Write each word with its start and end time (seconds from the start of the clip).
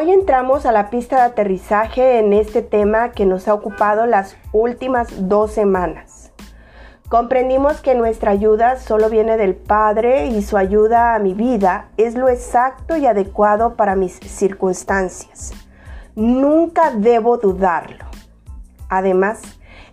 Hoy 0.00 0.12
entramos 0.12 0.64
a 0.64 0.70
la 0.70 0.90
pista 0.90 1.16
de 1.16 1.22
aterrizaje 1.22 2.20
en 2.20 2.32
este 2.32 2.62
tema 2.62 3.10
que 3.10 3.26
nos 3.26 3.48
ha 3.48 3.54
ocupado 3.54 4.06
las 4.06 4.36
últimas 4.52 5.28
dos 5.28 5.50
semanas. 5.50 6.30
Comprendimos 7.08 7.80
que 7.80 7.96
nuestra 7.96 8.30
ayuda 8.30 8.78
solo 8.78 9.10
viene 9.10 9.36
del 9.36 9.56
Padre 9.56 10.26
y 10.26 10.42
su 10.42 10.56
ayuda 10.56 11.16
a 11.16 11.18
mi 11.18 11.34
vida 11.34 11.88
es 11.96 12.14
lo 12.14 12.28
exacto 12.28 12.96
y 12.96 13.06
adecuado 13.06 13.74
para 13.74 13.96
mis 13.96 14.20
circunstancias. 14.20 15.52
Nunca 16.14 16.92
debo 16.92 17.38
dudarlo. 17.38 18.04
Además, 18.88 19.42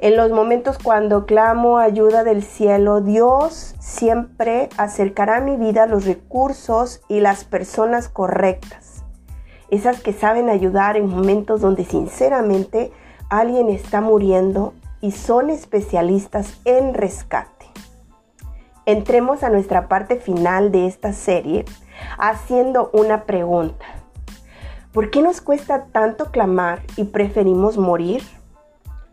en 0.00 0.18
los 0.18 0.30
momentos 0.32 0.76
cuando 0.76 1.24
clamo 1.24 1.78
ayuda 1.78 2.24
del 2.24 2.42
cielo, 2.42 3.00
Dios 3.00 3.74
siempre 3.78 4.68
acercará 4.76 5.38
a 5.38 5.40
mi 5.40 5.56
vida 5.56 5.86
los 5.86 6.04
recursos 6.04 7.00
y 7.08 7.20
las 7.20 7.44
personas 7.44 8.10
correctas. 8.10 8.93
Esas 9.74 10.00
que 10.00 10.12
saben 10.12 10.50
ayudar 10.50 10.96
en 10.96 11.08
momentos 11.08 11.60
donde 11.60 11.84
sinceramente 11.84 12.92
alguien 13.28 13.68
está 13.70 14.00
muriendo 14.00 14.72
y 15.00 15.10
son 15.10 15.50
especialistas 15.50 16.60
en 16.64 16.94
rescate. 16.94 17.66
Entremos 18.86 19.42
a 19.42 19.50
nuestra 19.50 19.88
parte 19.88 20.14
final 20.14 20.70
de 20.70 20.86
esta 20.86 21.12
serie 21.12 21.64
haciendo 22.18 22.90
una 22.92 23.24
pregunta. 23.24 23.84
¿Por 24.92 25.10
qué 25.10 25.22
nos 25.22 25.40
cuesta 25.40 25.86
tanto 25.86 26.30
clamar 26.30 26.80
y 26.96 27.06
preferimos 27.06 27.76
morir? 27.76 28.22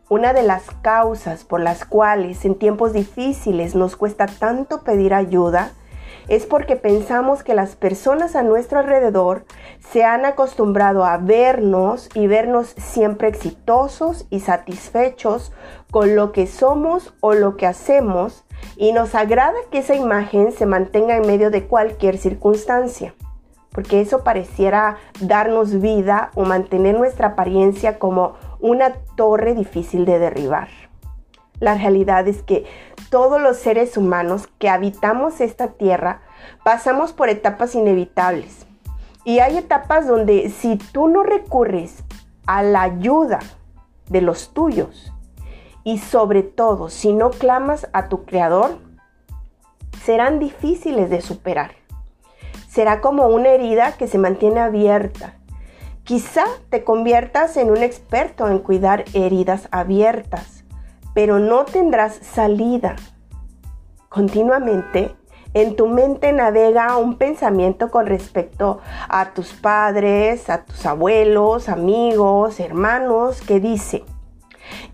Una 0.09 0.31
de 0.31 0.43
las 0.43 0.69
causas 0.83 1.43
por 1.43 1.59
las 1.59 1.85
cuales 1.85 2.45
en 2.45 2.53
tiempos 2.53 2.93
difíciles 2.93 3.73
nos 3.73 3.95
cuesta 3.95 4.27
tanto 4.27 4.83
pedir 4.83 5.15
ayuda 5.15 5.71
es 6.31 6.45
porque 6.45 6.77
pensamos 6.77 7.43
que 7.43 7.53
las 7.53 7.75
personas 7.75 8.37
a 8.37 8.41
nuestro 8.41 8.79
alrededor 8.79 9.43
se 9.91 10.05
han 10.05 10.23
acostumbrado 10.23 11.03
a 11.03 11.17
vernos 11.17 12.09
y 12.13 12.25
vernos 12.27 12.73
siempre 12.77 13.27
exitosos 13.27 14.27
y 14.29 14.39
satisfechos 14.39 15.51
con 15.91 16.15
lo 16.15 16.31
que 16.31 16.47
somos 16.47 17.13
o 17.19 17.33
lo 17.33 17.57
que 17.57 17.67
hacemos 17.67 18.45
y 18.77 18.93
nos 18.93 19.13
agrada 19.13 19.57
que 19.71 19.79
esa 19.79 19.93
imagen 19.93 20.53
se 20.53 20.65
mantenga 20.65 21.17
en 21.17 21.27
medio 21.27 21.51
de 21.51 21.67
cualquier 21.67 22.17
circunstancia, 22.17 23.13
porque 23.73 23.99
eso 23.99 24.23
pareciera 24.23 24.99
darnos 25.19 25.81
vida 25.81 26.31
o 26.35 26.45
mantener 26.45 26.97
nuestra 26.97 27.27
apariencia 27.27 27.99
como 27.99 28.35
una 28.61 28.93
torre 29.17 29.53
difícil 29.53 30.05
de 30.05 30.17
derribar. 30.17 30.69
La 31.61 31.75
realidad 31.75 32.27
es 32.27 32.41
que 32.41 32.65
todos 33.11 33.39
los 33.39 33.55
seres 33.55 33.95
humanos 33.95 34.49
que 34.57 34.67
habitamos 34.67 35.41
esta 35.41 35.67
tierra 35.67 36.21
pasamos 36.63 37.13
por 37.13 37.29
etapas 37.29 37.75
inevitables. 37.75 38.65
Y 39.25 39.39
hay 39.39 39.59
etapas 39.59 40.07
donde 40.07 40.49
si 40.49 40.77
tú 40.77 41.07
no 41.07 41.21
recurres 41.21 42.03
a 42.47 42.63
la 42.63 42.81
ayuda 42.81 43.37
de 44.09 44.21
los 44.21 44.53
tuyos 44.55 45.13
y 45.83 45.99
sobre 45.99 46.41
todo 46.41 46.89
si 46.89 47.13
no 47.13 47.29
clamas 47.29 47.87
a 47.93 48.09
tu 48.09 48.25
creador, 48.25 48.79
serán 50.03 50.39
difíciles 50.39 51.11
de 51.11 51.21
superar. 51.21 51.73
Será 52.69 53.01
como 53.01 53.27
una 53.27 53.49
herida 53.49 53.91
que 53.91 54.07
se 54.07 54.17
mantiene 54.17 54.61
abierta. 54.61 55.35
Quizá 56.05 56.45
te 56.71 56.83
conviertas 56.83 57.55
en 57.55 57.69
un 57.69 57.83
experto 57.83 58.47
en 58.47 58.57
cuidar 58.57 59.05
heridas 59.13 59.67
abiertas 59.69 60.60
pero 61.13 61.39
no 61.39 61.65
tendrás 61.65 62.15
salida. 62.15 62.95
Continuamente 64.09 65.15
en 65.53 65.75
tu 65.75 65.87
mente 65.87 66.31
navega 66.31 66.95
un 66.95 67.17
pensamiento 67.17 67.91
con 67.91 68.05
respecto 68.05 68.79
a 69.09 69.33
tus 69.33 69.53
padres, 69.53 70.49
a 70.49 70.63
tus 70.63 70.85
abuelos, 70.85 71.67
amigos, 71.67 72.59
hermanos, 72.59 73.41
que 73.41 73.59
dice, 73.59 74.05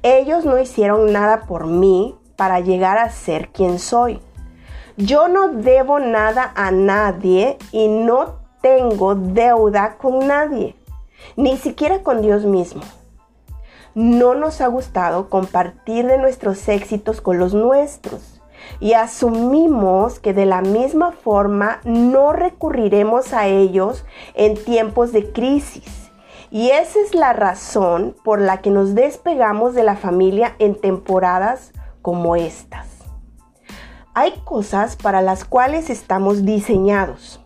ellos 0.02 0.46
no 0.46 0.58
hicieron 0.58 1.12
nada 1.12 1.42
por 1.42 1.68
mí 1.68 2.16
para 2.36 2.60
llegar 2.60 2.98
a 2.98 3.12
ser 3.12 3.50
quien 3.50 3.78
soy. 3.78 4.20
Yo 4.96 5.28
no 5.28 5.50
debo 5.50 6.00
nada 6.00 6.52
a 6.56 6.72
nadie 6.72 7.58
y 7.72 7.88
no 7.88 8.40
tengo 8.62 9.14
deuda 9.14 9.98
con 9.98 10.26
nadie, 10.26 10.76
ni 11.36 11.58
siquiera 11.58 12.02
con 12.02 12.24
Dios 12.24 12.46
mismo 12.46 12.82
no 13.98 14.36
nos 14.36 14.62
ha 14.62 14.68
gustado 14.68 15.28
compartir 15.28 16.06
de 16.06 16.20
nuestros 16.20 16.70
éxitos 16.70 17.20
con 17.20 17.40
los 17.40 17.56
nuestros 17.56 18.40
y 18.80 18.94
asumimos 18.94 20.20
que 20.20 20.36
de 20.36 20.46
la 20.46 20.62
misma 20.62 21.12
forma 21.12 21.80
no 21.84 22.32
recurriremos 22.32 23.34
a 23.34 23.48
ellos 23.48 24.06
en 24.36 24.54
tiempos 24.54 25.14
de 25.14 25.32
crisis. 25.32 26.12
Y 26.52 26.70
esa 26.70 27.00
es 27.00 27.16
la 27.16 27.34
razón 27.34 28.16
por 28.24 28.40
la 28.40 28.62
que 28.62 28.70
nos 28.70 28.94
despegamos 28.94 29.74
de 29.74 29.84
la 29.84 29.96
familia 29.96 30.56
en 30.60 30.76
temporadas 30.76 31.74
como 32.04 32.36
estas. 32.36 32.86
Hay 34.14 34.32
cosas 34.46 34.96
para 34.96 35.24
las 35.24 35.44
cuales 35.44 35.90
estamos 35.90 36.46
diseñados 36.46 37.44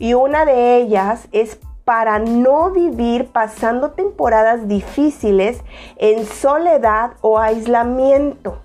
y 0.00 0.14
una 0.14 0.46
de 0.46 0.78
ellas 0.78 1.28
es 1.30 1.60
para 1.84 2.18
no 2.18 2.70
vivir 2.70 3.28
pasando 3.28 3.90
temporadas 3.92 4.68
difíciles 4.68 5.62
en 5.96 6.26
soledad 6.26 7.12
o 7.20 7.38
aislamiento, 7.38 8.58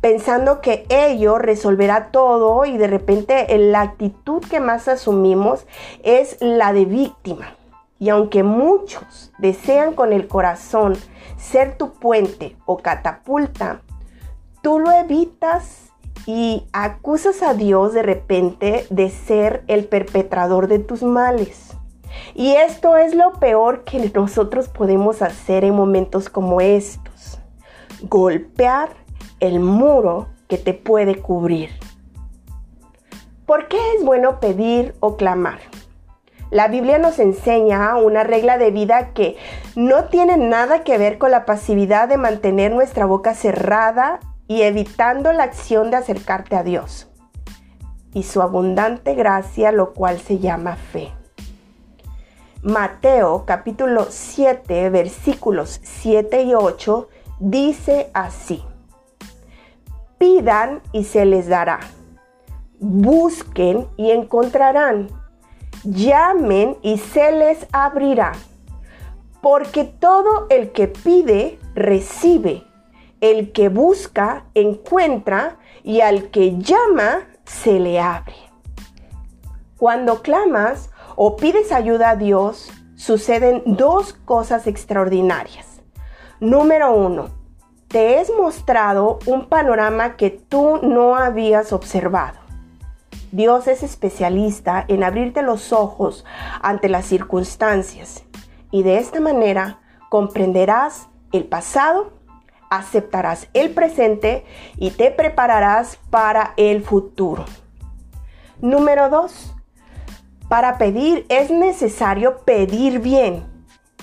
pensando 0.00 0.60
que 0.60 0.86
ello 0.88 1.38
resolverá 1.38 2.10
todo 2.10 2.64
y 2.64 2.76
de 2.76 2.86
repente 2.86 3.46
la 3.58 3.82
actitud 3.82 4.42
que 4.42 4.60
más 4.60 4.88
asumimos 4.88 5.66
es 6.02 6.36
la 6.40 6.72
de 6.72 6.84
víctima. 6.84 7.56
Y 7.98 8.08
aunque 8.08 8.42
muchos 8.42 9.32
desean 9.38 9.94
con 9.94 10.12
el 10.12 10.26
corazón 10.26 10.94
ser 11.36 11.76
tu 11.78 11.92
puente 11.92 12.56
o 12.66 12.78
catapulta, 12.78 13.82
tú 14.62 14.78
lo 14.78 14.90
evitas 14.90 15.90
y 16.26 16.66
acusas 16.72 17.42
a 17.42 17.54
Dios 17.54 17.92
de 17.92 18.02
repente 18.02 18.86
de 18.90 19.10
ser 19.10 19.62
el 19.68 19.84
perpetrador 19.84 20.68
de 20.68 20.78
tus 20.78 21.02
males. 21.02 21.74
Y 22.34 22.54
esto 22.56 22.96
es 22.96 23.14
lo 23.14 23.32
peor 23.34 23.84
que 23.84 24.10
nosotros 24.14 24.68
podemos 24.68 25.22
hacer 25.22 25.64
en 25.64 25.74
momentos 25.74 26.28
como 26.28 26.60
estos. 26.60 27.38
Golpear 28.02 28.90
el 29.40 29.60
muro 29.60 30.28
que 30.48 30.58
te 30.58 30.74
puede 30.74 31.20
cubrir. 31.20 31.70
¿Por 33.46 33.68
qué 33.68 33.78
es 33.96 34.04
bueno 34.04 34.40
pedir 34.40 34.94
o 35.00 35.16
clamar? 35.16 35.58
La 36.50 36.68
Biblia 36.68 36.98
nos 36.98 37.18
enseña 37.18 37.96
una 37.96 38.22
regla 38.22 38.58
de 38.58 38.70
vida 38.70 39.12
que 39.12 39.36
no 39.74 40.04
tiene 40.04 40.36
nada 40.36 40.84
que 40.84 40.98
ver 40.98 41.18
con 41.18 41.30
la 41.30 41.44
pasividad 41.44 42.08
de 42.08 42.16
mantener 42.16 42.72
nuestra 42.72 43.06
boca 43.06 43.34
cerrada 43.34 44.20
y 44.46 44.62
evitando 44.62 45.32
la 45.32 45.42
acción 45.42 45.90
de 45.90 45.96
acercarte 45.96 46.56
a 46.56 46.62
Dios 46.62 47.08
y 48.14 48.22
su 48.22 48.40
abundante 48.40 49.14
gracia, 49.14 49.72
lo 49.72 49.92
cual 49.92 50.20
se 50.20 50.38
llama 50.38 50.76
fe. 50.76 51.12
Mateo 52.64 53.44
capítulo 53.44 54.06
7 54.08 54.88
versículos 54.88 55.80
7 55.82 56.44
y 56.44 56.54
8 56.54 57.08
dice 57.38 58.10
así. 58.14 58.64
Pidan 60.16 60.80
y 60.90 61.04
se 61.04 61.26
les 61.26 61.46
dará. 61.46 61.80
Busquen 62.80 63.86
y 63.98 64.12
encontrarán. 64.12 65.08
Llamen 65.82 66.78
y 66.80 66.96
se 66.96 67.32
les 67.32 67.66
abrirá. 67.70 68.32
Porque 69.42 69.84
todo 69.84 70.46
el 70.48 70.72
que 70.72 70.88
pide, 70.88 71.58
recibe. 71.74 72.64
El 73.20 73.52
que 73.52 73.68
busca, 73.68 74.46
encuentra. 74.54 75.58
Y 75.82 76.00
al 76.00 76.30
que 76.30 76.56
llama, 76.56 77.28
se 77.44 77.78
le 77.78 78.00
abre. 78.00 78.36
Cuando 79.76 80.22
clamas, 80.22 80.88
o 81.16 81.36
pides 81.36 81.72
ayuda 81.72 82.10
a 82.10 82.16
Dios, 82.16 82.70
suceden 82.96 83.62
dos 83.66 84.12
cosas 84.12 84.66
extraordinarias. 84.66 85.80
Número 86.40 86.92
uno, 86.92 87.28
te 87.88 88.20
es 88.20 88.30
mostrado 88.36 89.18
un 89.26 89.48
panorama 89.48 90.16
que 90.16 90.30
tú 90.30 90.80
no 90.82 91.16
habías 91.16 91.72
observado. 91.72 92.38
Dios 93.30 93.66
es 93.66 93.82
especialista 93.82 94.84
en 94.88 95.02
abrirte 95.02 95.42
los 95.42 95.72
ojos 95.72 96.24
ante 96.62 96.88
las 96.88 97.06
circunstancias 97.06 98.24
y 98.70 98.82
de 98.82 98.98
esta 98.98 99.20
manera 99.20 99.80
comprenderás 100.08 101.08
el 101.32 101.44
pasado, 101.44 102.12
aceptarás 102.70 103.48
el 103.52 103.70
presente 103.70 104.44
y 104.76 104.90
te 104.90 105.10
prepararás 105.10 105.98
para 106.10 106.54
el 106.56 106.82
futuro. 106.82 107.44
Número 108.60 109.08
dos, 109.08 109.54
para 110.48 110.78
pedir 110.78 111.26
es 111.28 111.50
necesario 111.50 112.38
pedir 112.38 113.00
bien. 113.00 113.44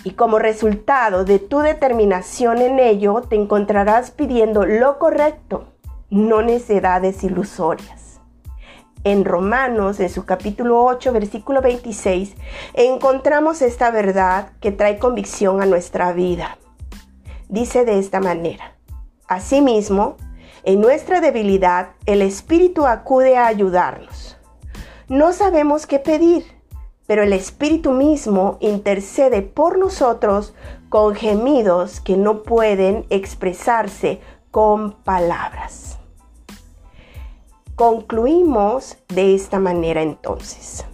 Y 0.04 0.12
como 0.12 0.40
resultado 0.40 1.26
de 1.26 1.40
tu 1.40 1.60
determinación 1.60 2.60
en 2.60 2.80
ello, 2.80 3.22
te 3.22 3.36
encontrarás 3.36 4.12
pidiendo 4.12 4.66
lo 4.66 4.98
correcto, 4.98 5.74
no 6.10 6.42
necedades 6.42 7.24
ilusorias. 7.24 8.20
en 9.04 9.26
Romanos, 9.26 10.00
en 10.00 10.10
su 10.10 10.26
capítulo 10.26 10.84
8, 10.86 11.12
versículo 11.12 11.62
26, 11.62 12.36
encontramos 12.76 13.64
esta 13.64 13.90
verdad 13.90 14.52
que 14.60 14.72
trae 14.72 15.00
convicción 15.00 15.60
a 15.62 15.66
nuestra 15.66 16.14
vida. 16.14 16.60
Dice 17.50 17.84
de 17.84 17.98
esta 17.98 18.20
manera, 18.20 18.76
Asimismo, 19.32 20.18
en 20.64 20.82
nuestra 20.82 21.22
debilidad, 21.22 21.92
el 22.06 22.22
Espíritu 22.22 22.86
acude 22.86 23.38
a 23.38 23.48
ayudarnos. 23.48 24.38
No 25.12 25.34
sabemos 25.34 25.88
qué 25.88 26.00
pedir, 26.00 26.46
pero 27.06 27.24
el 27.24 27.34
Espíritu 27.34 27.92
mismo 27.92 28.56
intercede 28.62 29.42
por 29.42 29.78
nosotros 29.78 30.54
con 30.88 31.16
gemidos 31.16 32.00
que 32.00 32.16
no 32.16 32.44
pueden 32.44 33.06
expresarse 33.10 34.22
con 34.52 34.94
palabras. 34.94 36.00
Concluimos 37.76 39.00
de 39.10 39.36
esta 39.36 39.60
manera 39.60 40.02
entonces. 40.02 40.86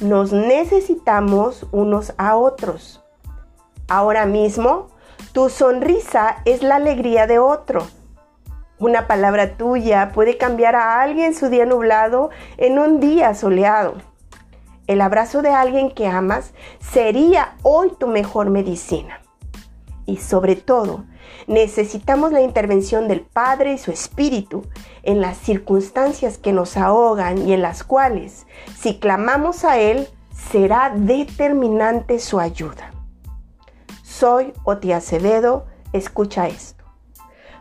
Nos 0.00 0.32
necesitamos 0.32 1.64
unos 1.70 2.14
a 2.18 2.36
otros. 2.36 3.04
Ahora 3.86 4.26
mismo, 4.26 4.88
tu 5.30 5.48
sonrisa 5.48 6.42
es 6.44 6.64
la 6.64 6.74
alegría 6.74 7.28
de 7.28 7.38
otro. 7.38 7.86
Una 8.80 9.08
palabra 9.08 9.56
tuya 9.56 10.12
puede 10.14 10.38
cambiar 10.38 10.76
a 10.76 11.02
alguien 11.02 11.34
su 11.34 11.48
día 11.48 11.66
nublado 11.66 12.30
en 12.58 12.78
un 12.78 13.00
día 13.00 13.34
soleado. 13.34 13.94
El 14.86 15.00
abrazo 15.00 15.42
de 15.42 15.50
alguien 15.50 15.90
que 15.90 16.06
amas 16.06 16.52
sería 16.78 17.56
hoy 17.62 17.92
tu 17.98 18.06
mejor 18.06 18.50
medicina. 18.50 19.20
Y 20.06 20.18
sobre 20.18 20.54
todo, 20.54 21.04
necesitamos 21.48 22.30
la 22.30 22.40
intervención 22.40 23.08
del 23.08 23.22
Padre 23.22 23.72
y 23.72 23.78
su 23.78 23.90
Espíritu 23.90 24.64
en 25.02 25.20
las 25.20 25.36
circunstancias 25.38 26.38
que 26.38 26.52
nos 26.52 26.76
ahogan 26.76 27.48
y 27.48 27.52
en 27.52 27.62
las 27.62 27.82
cuales, 27.82 28.46
si 28.78 29.00
clamamos 29.00 29.64
a 29.64 29.78
Él, 29.78 30.08
será 30.52 30.92
determinante 30.94 32.20
su 32.20 32.38
ayuda. 32.38 32.92
Soy 34.04 34.54
Oti 34.62 34.92
Acevedo, 34.92 35.66
escucha 35.92 36.46
esto. 36.46 36.87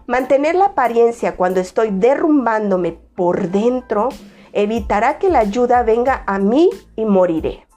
Mantener 0.08 0.56
la 0.56 0.68
apariencia 0.68 1.36
cuando 1.36 1.60
estoy 1.60 1.90
derrumbándome 1.92 2.94
por 2.94 3.50
dentro 3.50 4.08
evitará 4.54 5.20
que 5.20 5.30
la 5.30 5.40
ayuda 5.40 5.84
venga 5.84 6.24
a 6.26 6.40
mí 6.40 6.70
y 6.96 7.04
moriré. 7.04 7.68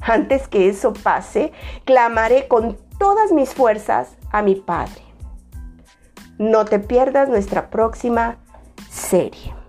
Antes 0.00 0.48
que 0.48 0.68
eso 0.68 0.92
pase, 0.92 1.52
clamaré 1.84 2.48
con 2.48 2.76
todas 2.98 3.30
mis 3.30 3.54
fuerzas 3.54 4.16
a 4.32 4.42
mi 4.42 4.56
Padre. 4.56 5.02
No 6.38 6.64
te 6.64 6.80
pierdas 6.80 7.28
nuestra 7.28 7.70
próxima 7.70 8.38
serie. 8.90 9.59